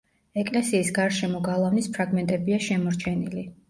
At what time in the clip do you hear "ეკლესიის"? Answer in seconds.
0.43-0.89